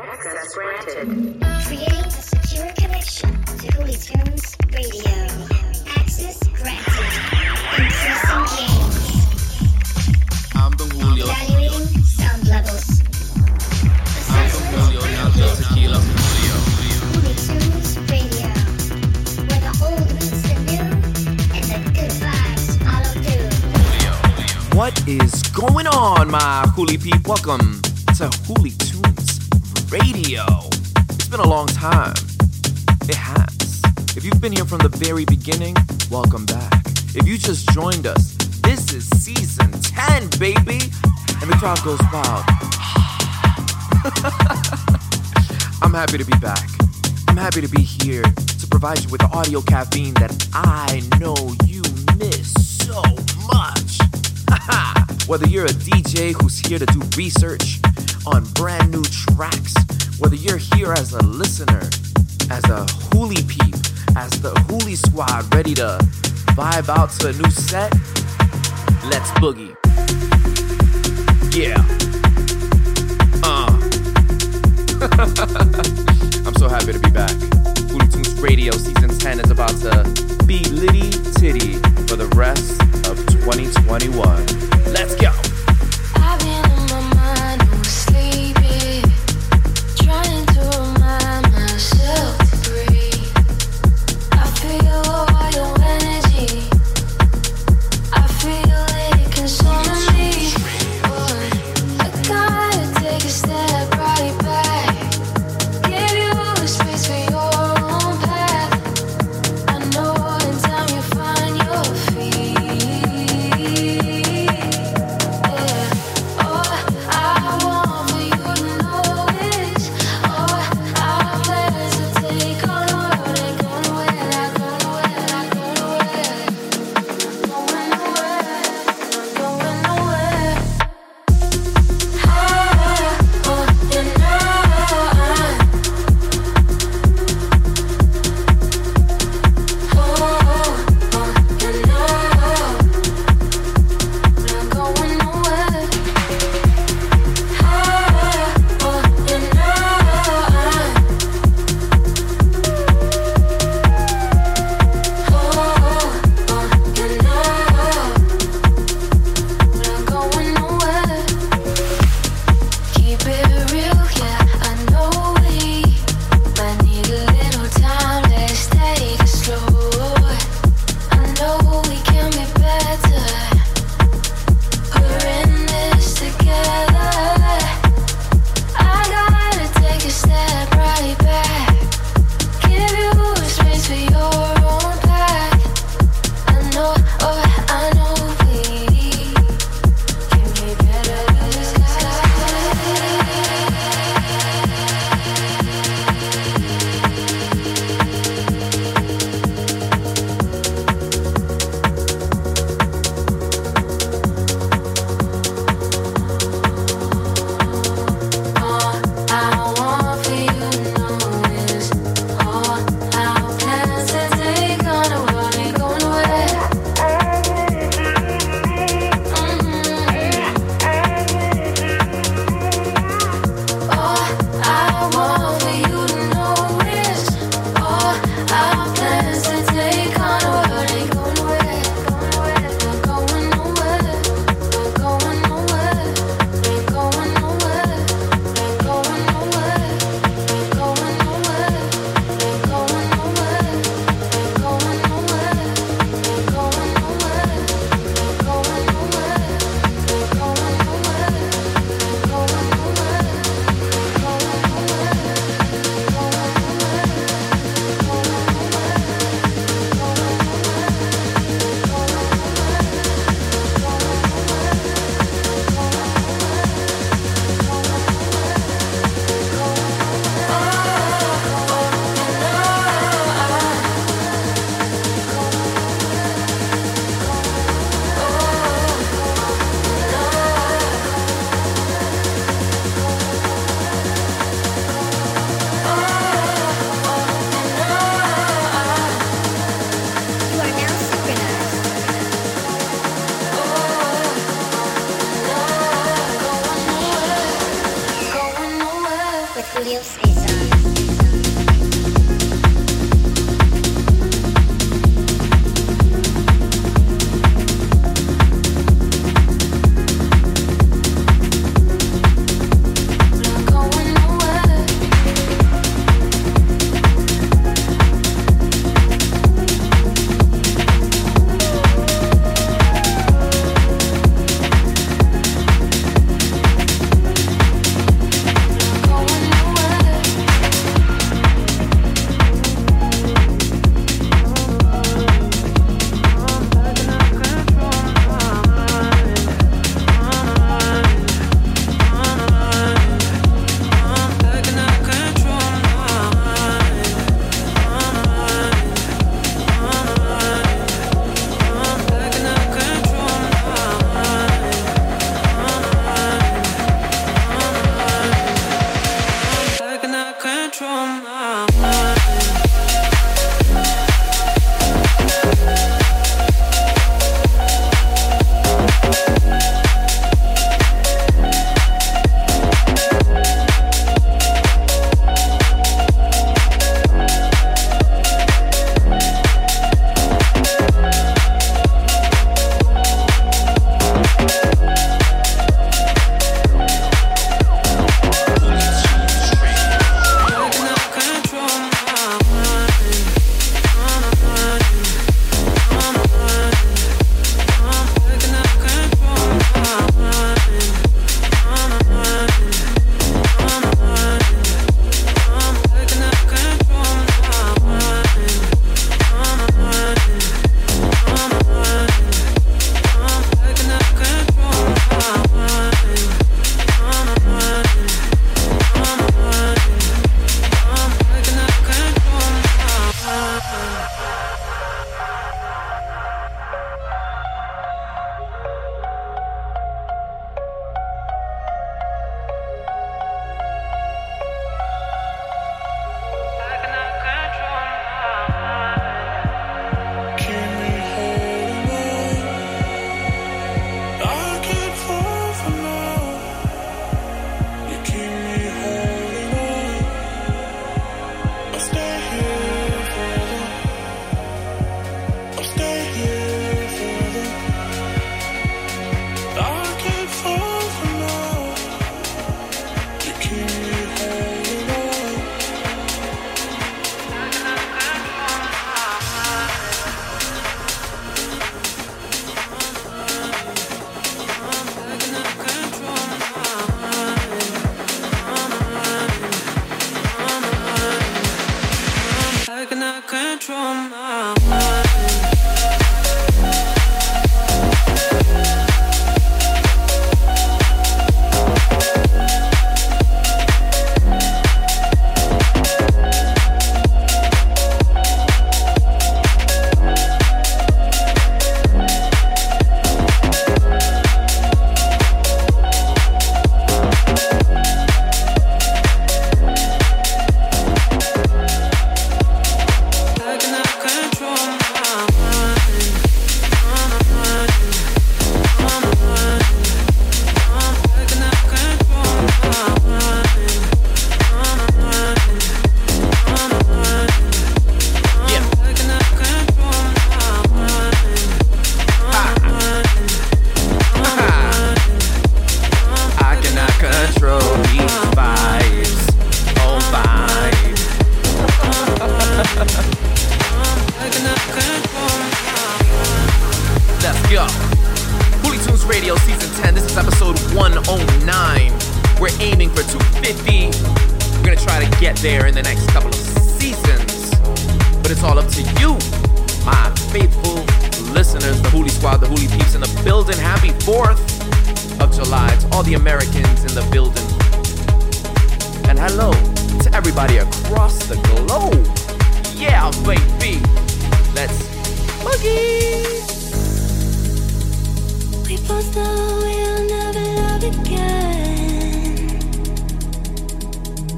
[0.00, 1.08] Access granted.
[1.66, 5.26] Create a secure connection to Hoolie Tunes Radio.
[5.96, 7.10] Access granted.
[7.76, 8.96] Increasing gains.
[10.54, 11.24] I'm the Julio.
[11.26, 12.86] Evaluating sound levels.
[14.30, 15.98] I'm the Julio, not the tequila.
[17.10, 18.48] Hoolie Tunes Radio.
[19.48, 20.88] Where the old meets the new
[21.56, 24.78] and the good vibes follow through.
[24.78, 27.26] What is going on, my Hoolie peep?
[27.26, 27.82] Welcome
[28.16, 28.87] to Hoolie Tunes
[29.90, 30.44] Radio.
[31.10, 32.14] It's been a long time.
[33.02, 33.82] It has.
[34.14, 35.76] If you've been here from the very beginning,
[36.10, 36.82] welcome back.
[37.14, 40.92] If you just joined us, this is season 10, baby.
[41.40, 42.44] And the crowd goes wild.
[45.82, 46.68] I'm happy to be back.
[47.28, 51.34] I'm happy to be here to provide you with the audio caffeine that I know
[51.64, 51.82] you
[52.18, 52.52] miss
[52.84, 53.00] so
[53.46, 53.98] much.
[55.28, 57.80] whether you're a DJ who's here to do research
[58.26, 61.78] on brand new tracks, whether you're here as a listener,
[62.50, 63.74] as a hoolie peep,
[64.16, 65.96] as the hoolie squad ready to
[66.56, 67.92] vibe out to a new set,
[69.04, 69.76] let's boogie.
[71.54, 71.76] Yeah.
[73.44, 73.70] Uh.
[76.44, 77.30] I'm so happy to be back.
[77.92, 81.74] Hoolie Tunes Radio Season 10 is about to be litty titty
[82.08, 82.72] for the rest
[83.08, 84.46] of 2021.
[84.92, 85.47] Let's go.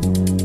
[0.03, 0.40] And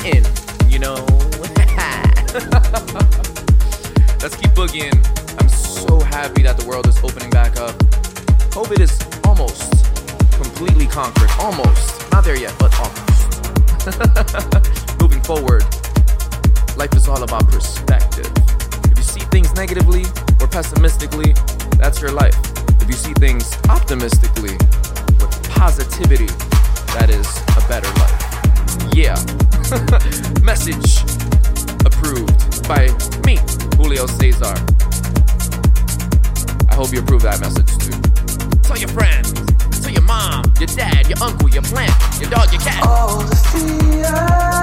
[0.00, 0.24] hitting,
[0.70, 0.94] you know.
[4.22, 4.96] Let's keep boogieing.
[5.38, 7.74] I'm so happy that the world is opening back up.
[8.56, 9.84] COVID is almost
[10.32, 11.28] completely conquered.
[11.38, 12.10] Almost.
[12.10, 13.00] Not there yet, but almost.
[15.02, 15.62] Moving forward,
[16.76, 18.30] life is all about perspective.
[18.90, 20.04] If you see things negatively
[20.40, 21.34] or pessimistically,
[21.76, 22.36] that's your life.
[22.80, 24.54] If you see things optimistically,
[25.20, 26.32] with positivity,
[26.96, 28.32] that is a better life.
[28.94, 29.16] Yeah.
[30.42, 31.00] Message
[31.86, 32.88] approved by
[33.24, 33.38] me,
[33.78, 34.52] Julio Cesar.
[36.68, 38.58] I hope you approve that message too.
[38.60, 39.32] Tell your friends,
[39.80, 42.86] tell your mom, your dad, your uncle, your plant, your dog, your cat.
[42.86, 44.61] All the fear.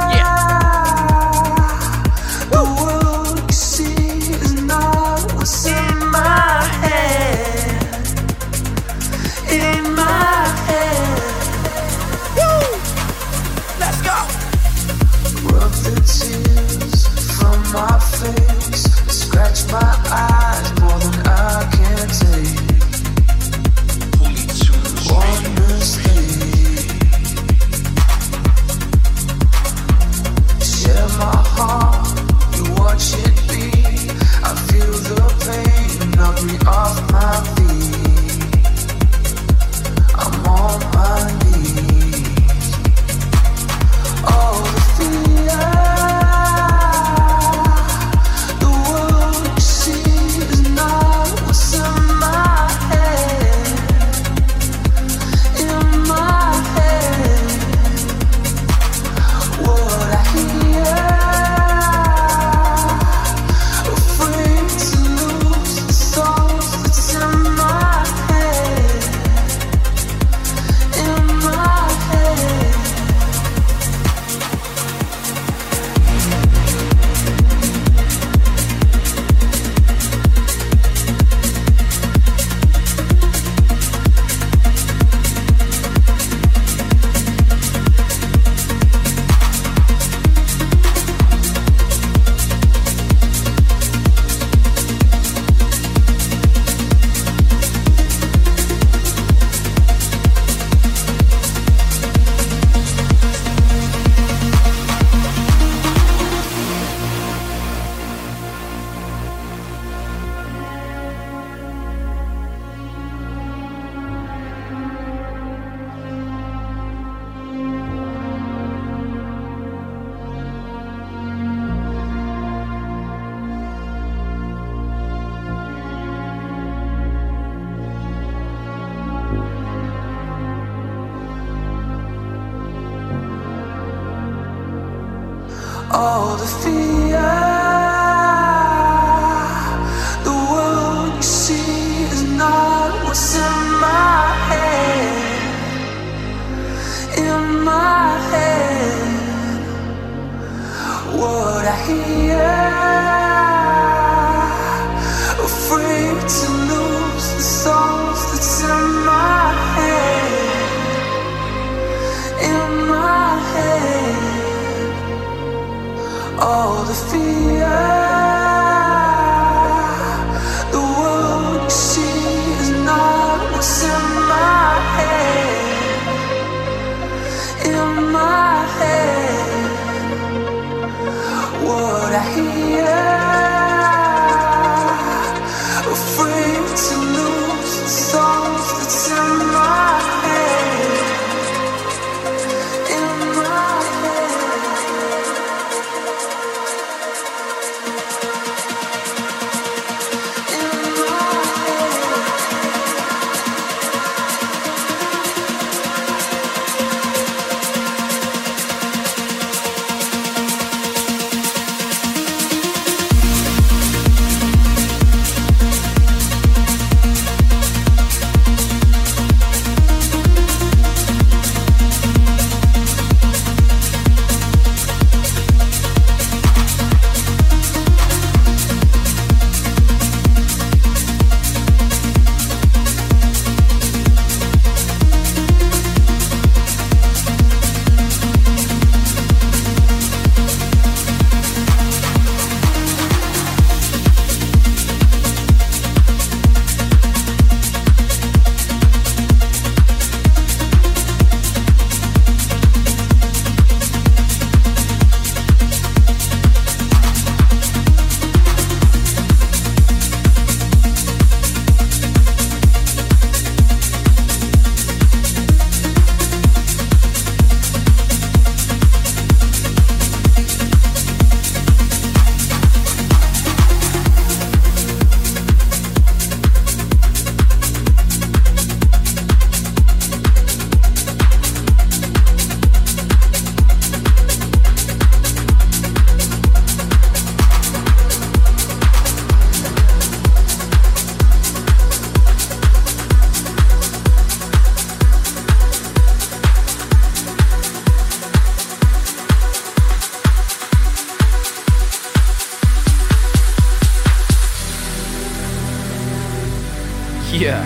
[307.31, 307.61] Yeah.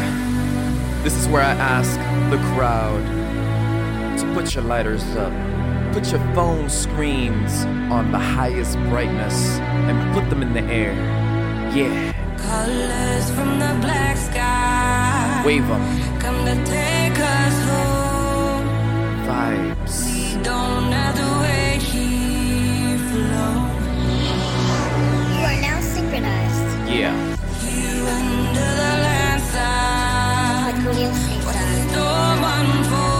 [1.03, 1.97] This is where I ask
[2.29, 3.03] the crowd
[4.19, 5.33] to put your lighters up,
[5.93, 9.35] put your phone screens on the highest brightness,
[9.87, 10.93] and put them in the air.
[11.73, 12.11] Yeah.
[12.37, 16.19] Colors from the black sky Wave them.
[16.19, 18.65] come to take us home.
[19.25, 20.05] Vibes.
[20.05, 23.69] We don't have to wait here for long.
[25.39, 27.32] You are now synchronized Yeah.
[30.85, 31.43] Landside.
[31.43, 33.12] with Julio Watch the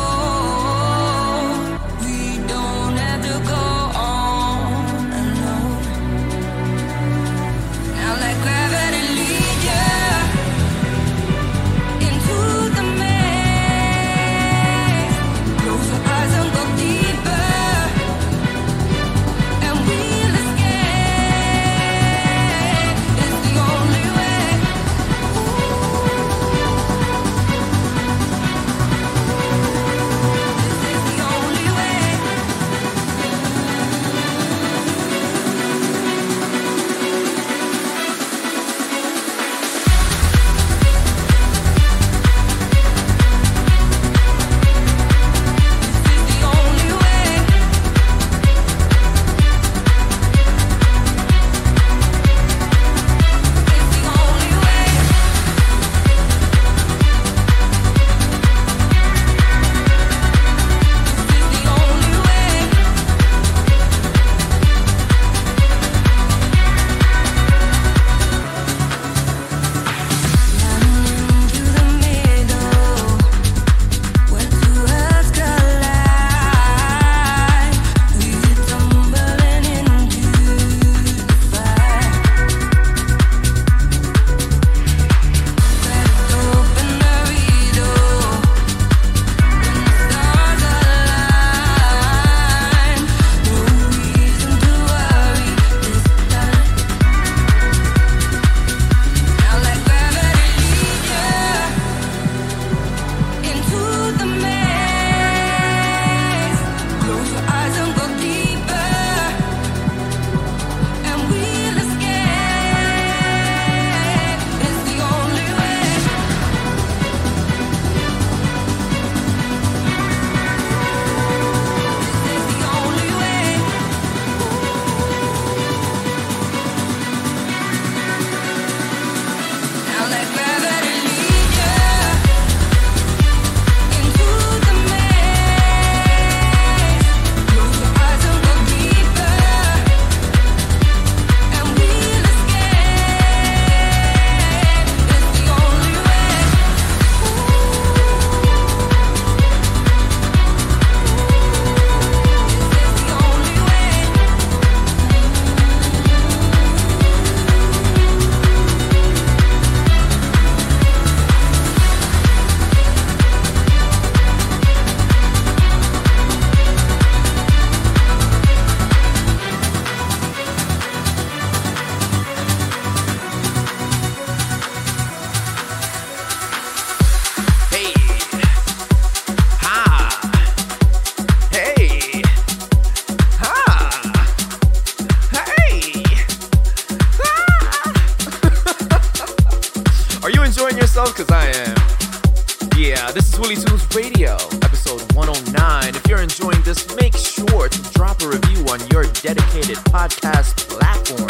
[196.34, 201.30] enjoying this, make sure to drop a review on your dedicated podcast platform.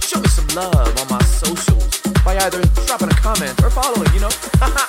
[0.00, 4.20] Show me some love on my socials by either dropping a comment or following, you
[4.20, 4.30] know?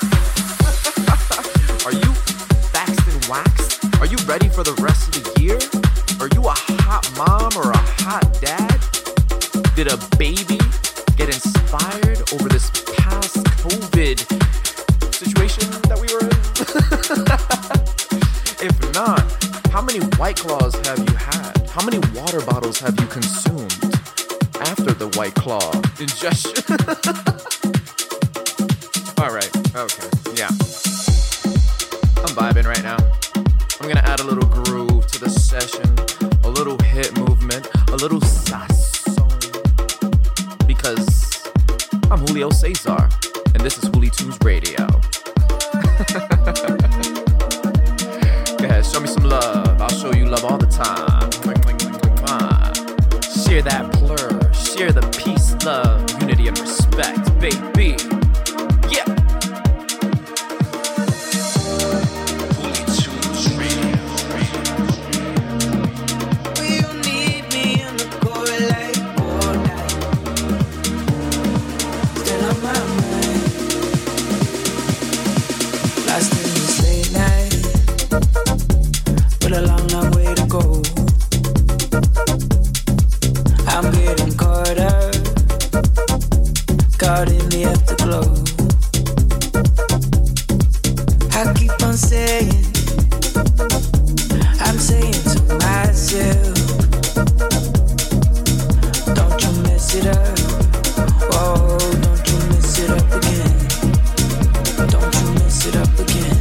[105.67, 106.37] it up again.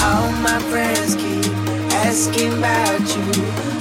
[0.00, 1.46] All my friends keep
[2.06, 3.24] asking about you.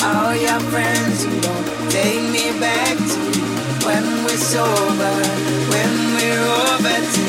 [0.06, 3.19] All your friends, who don't take me back to
[3.86, 5.15] when we're sober,
[5.72, 7.22] when we're over.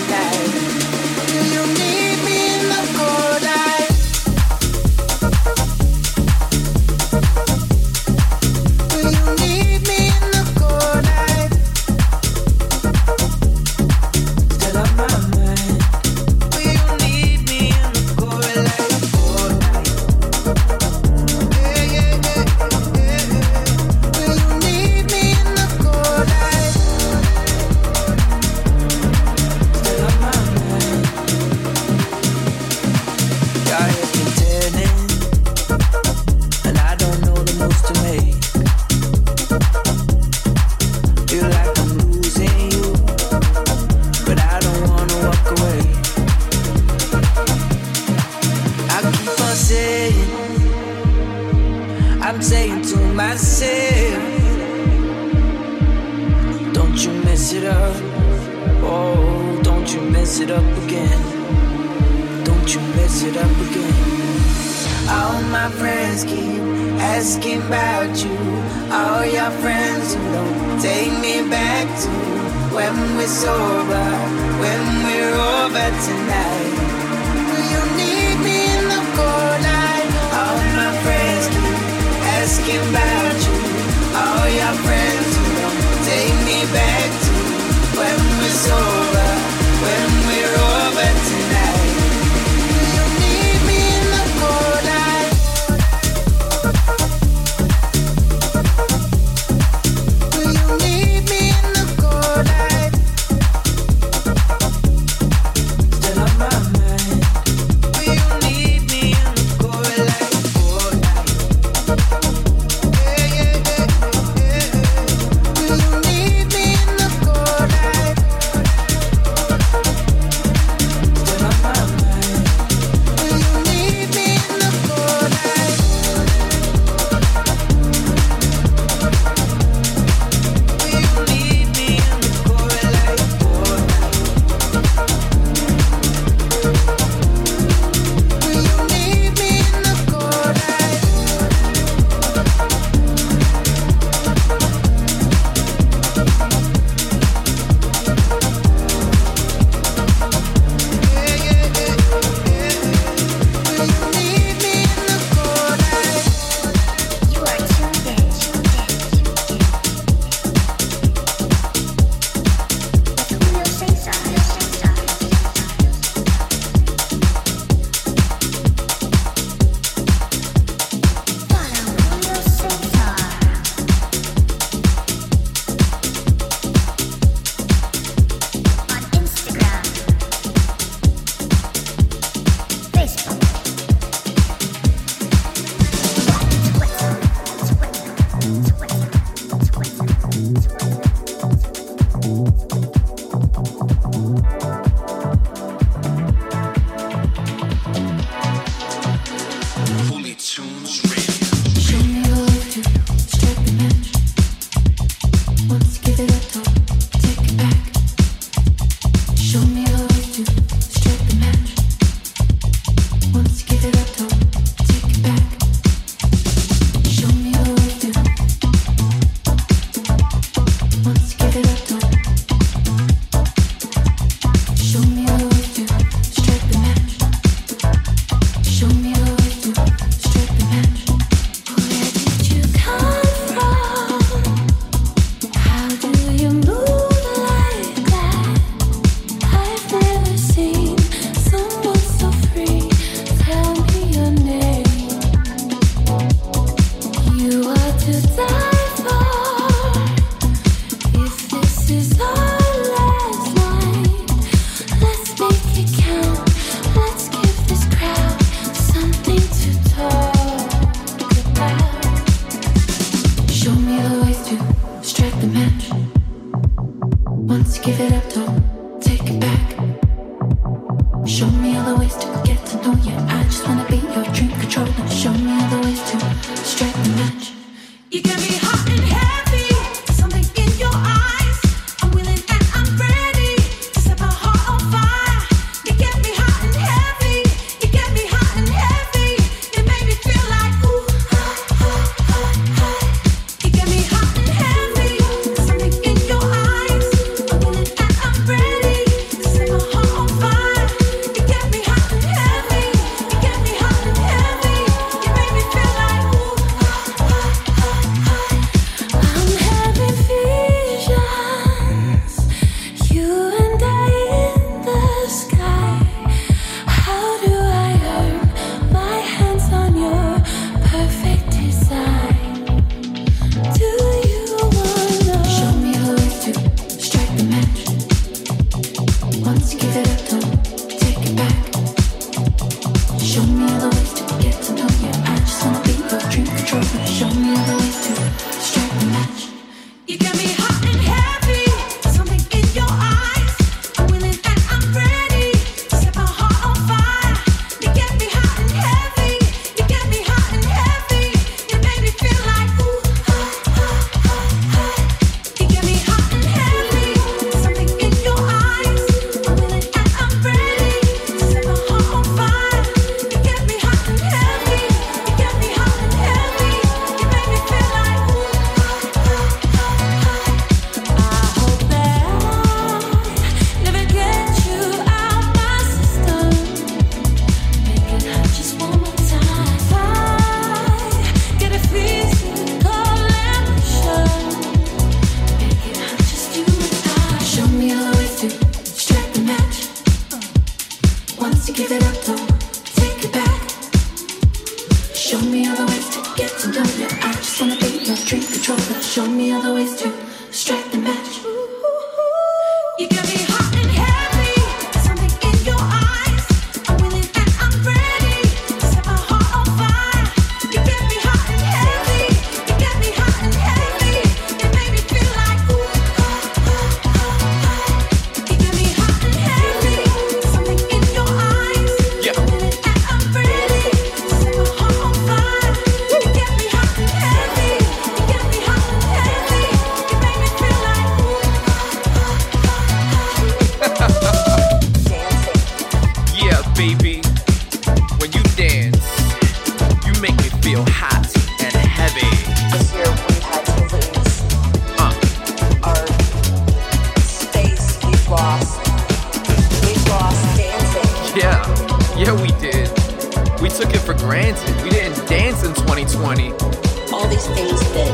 [457.12, 458.12] All these things that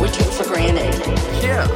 [0.00, 0.94] we took for granted.
[1.42, 1.66] Yeah.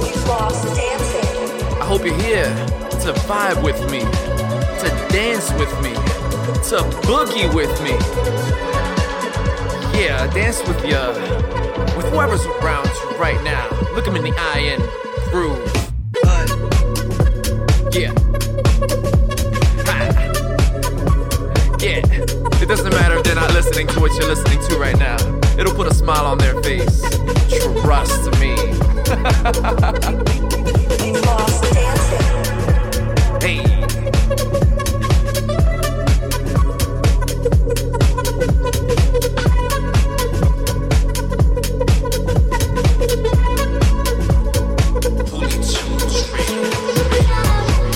[0.00, 1.80] We've lost dancing.
[1.80, 2.48] I hope you're here
[3.04, 5.92] to vibe with me, to dance with me,
[6.70, 7.92] to boogie with me.
[10.00, 10.98] Yeah, dance with you,
[11.96, 13.68] with whoever's around you right now.
[13.94, 14.82] Look them in the eye and
[15.30, 15.70] groove.
[17.94, 18.23] Yeah.
[22.74, 25.14] Doesn't matter if they're not listening to what you're listening to right now,
[25.56, 27.02] it'll put a smile on their face.
[27.82, 28.56] Trust me.
[33.40, 33.60] hey.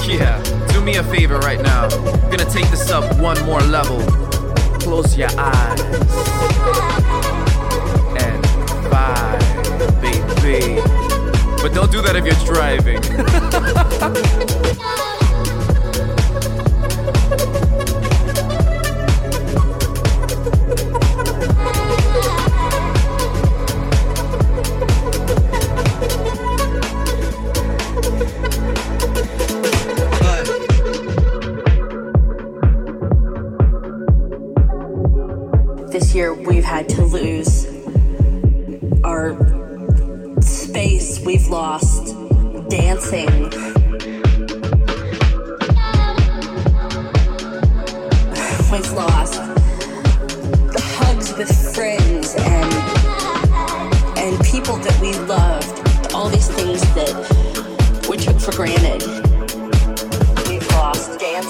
[0.06, 0.40] Yeah.
[0.72, 1.88] Do me a favor right now.
[1.88, 3.97] I'm gonna take this up one more level
[4.88, 5.80] close your eyes
[8.22, 8.42] and
[8.88, 10.80] vibe, baby.
[11.60, 14.44] But don't do that if you're driving.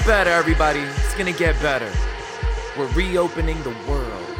[0.00, 0.80] Get better, everybody.
[0.80, 1.90] It's gonna get better.
[2.76, 4.38] We're reopening the world.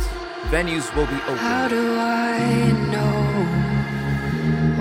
[0.50, 1.36] Venues will be open.
[1.36, 3.14] How do I know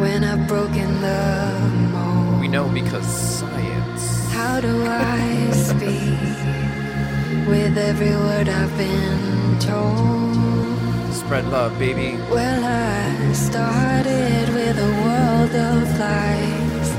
[0.01, 1.59] when I've broken the
[1.91, 2.39] mold?
[2.39, 4.31] We know because science.
[4.31, 6.37] How do I speak
[7.47, 11.13] with every word I've been told?
[11.13, 12.17] Spread love, baby.
[12.31, 16.89] Well, I started with a world of lies,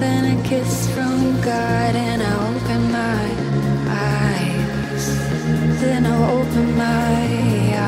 [0.00, 2.37] then a kiss from God, and I
[5.80, 7.22] Then I opened my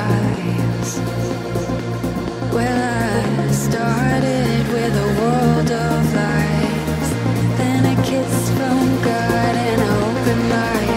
[0.07, 1.01] eyes.
[2.55, 2.78] Well,
[3.41, 7.09] I started with a world of lies,
[7.59, 10.89] then a kiss from God, and I opened my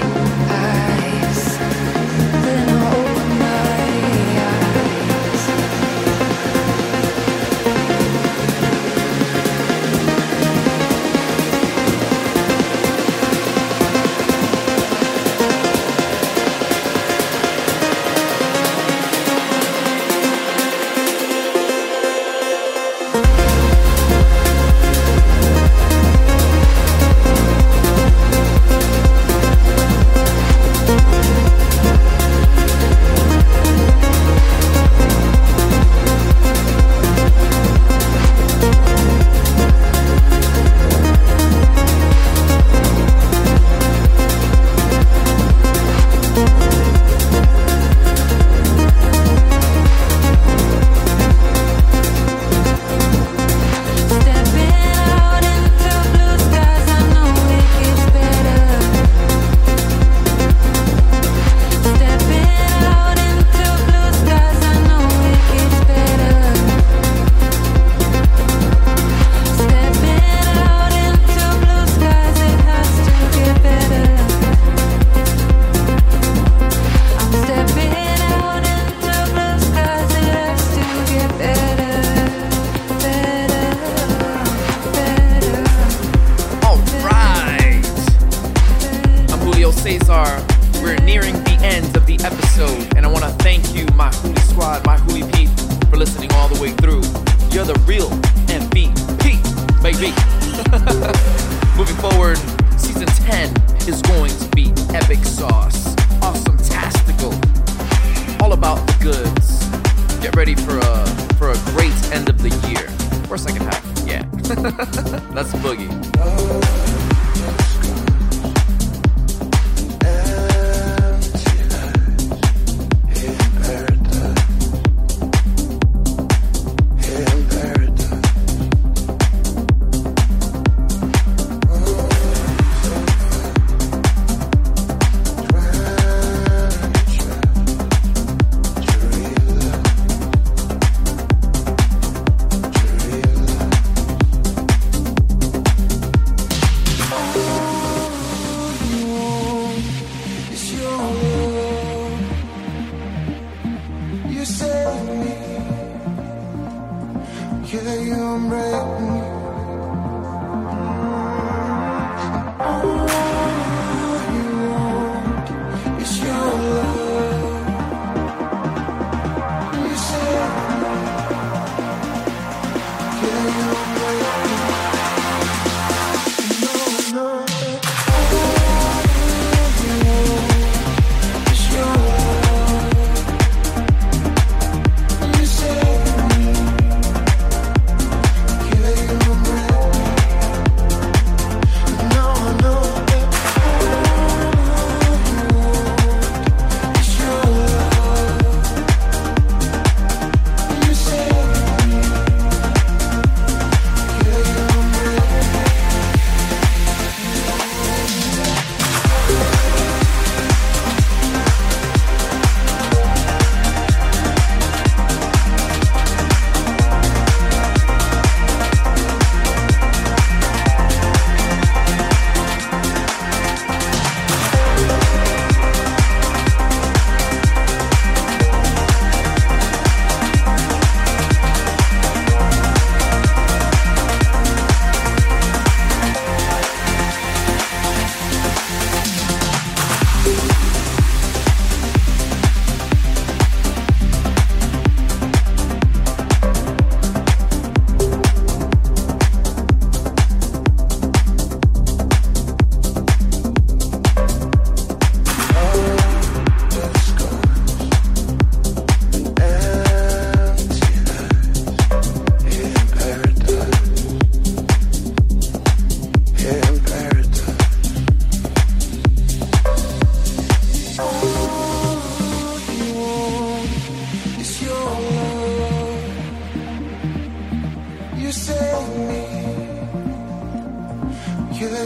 [157.73, 159.52] Yeah, you break me.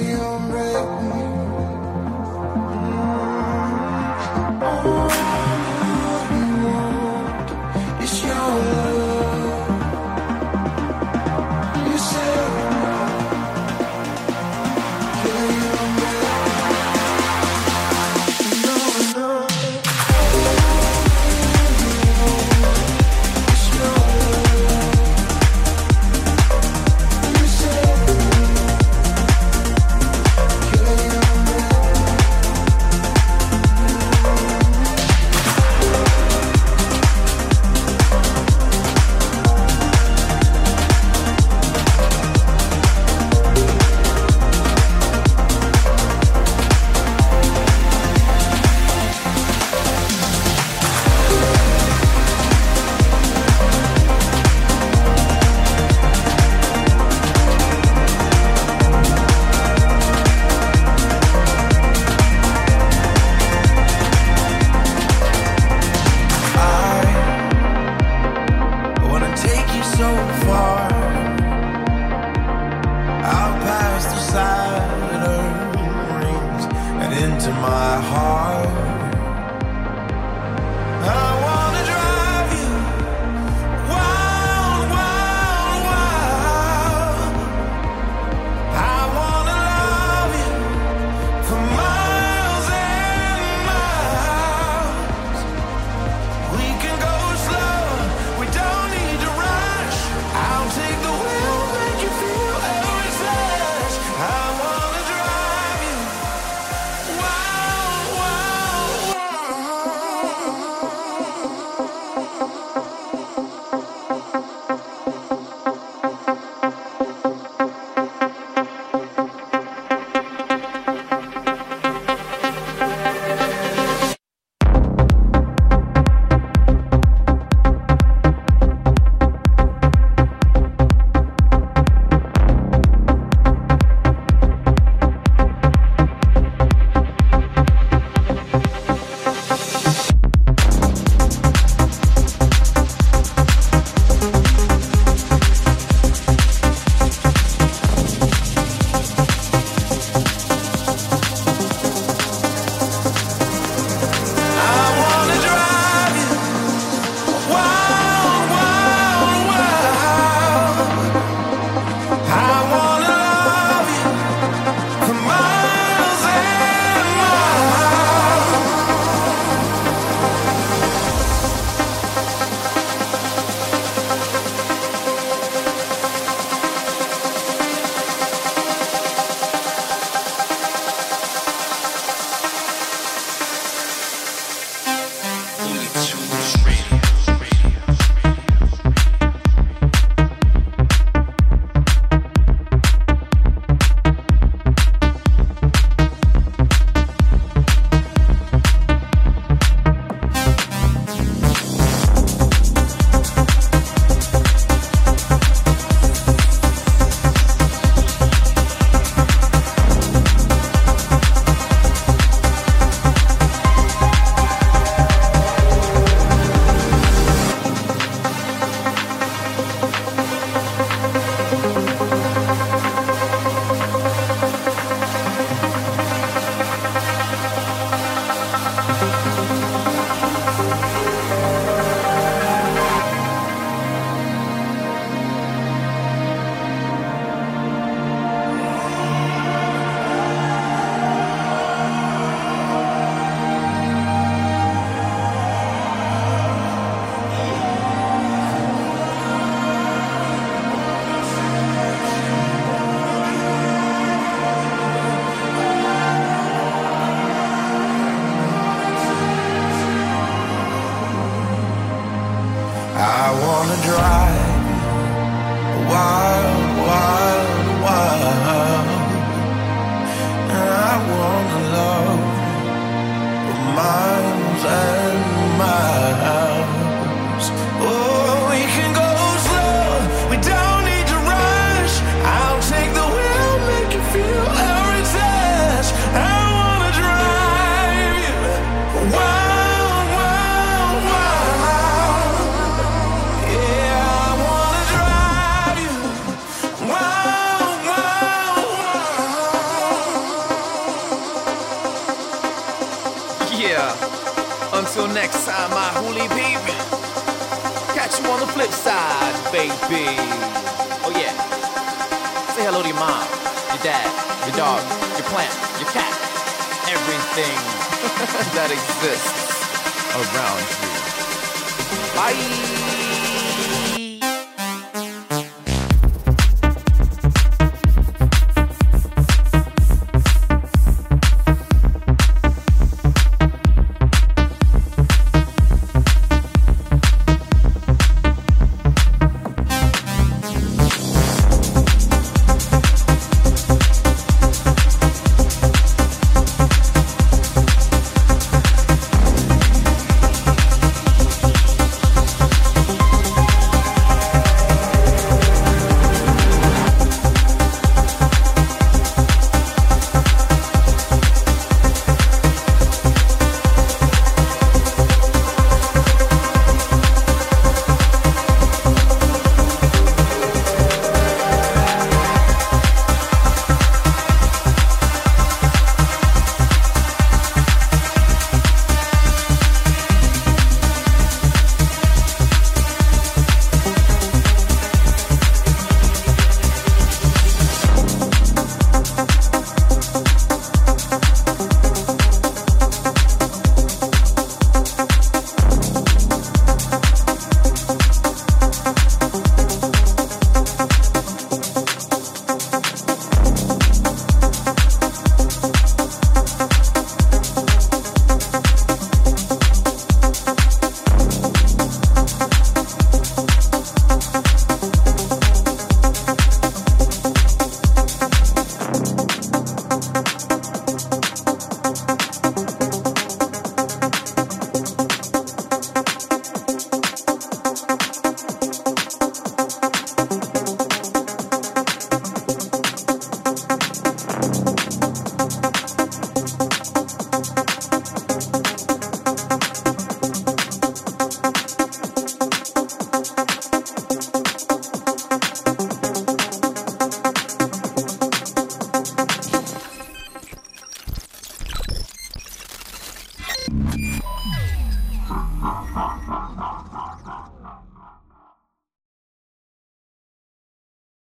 [0.08, 1.07] you break